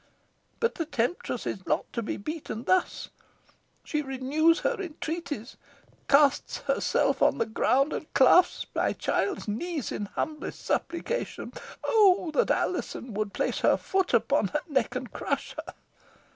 But 0.59 0.73
the 0.73 0.87
temptress 0.87 1.45
is 1.45 1.63
not 1.67 1.85
to 1.93 2.01
be 2.01 2.17
beaten 2.17 2.63
thus. 2.63 3.09
She 3.83 4.01
renews 4.01 4.61
her 4.61 4.81
entreaties, 4.81 5.57
casts 6.09 6.57
herself 6.61 7.21
on 7.21 7.37
the 7.37 7.45
ground, 7.45 7.93
and 7.93 8.11
clasps 8.15 8.65
my 8.73 8.93
child's 8.93 9.47
knees 9.47 9.91
in 9.91 10.07
humblest 10.07 10.65
supplication. 10.65 11.53
Oh! 11.83 12.31
that 12.33 12.49
Alizon 12.49 13.13
would 13.13 13.31
place 13.31 13.59
her 13.59 13.77
foot 13.77 14.11
upon 14.15 14.47
her 14.47 14.61
neck 14.67 14.95
and 14.95 15.13
crush 15.13 15.55
her. 15.63 15.75